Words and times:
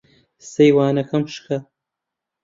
سەیوانەکەم 0.51 1.23
شکا. 1.33 1.57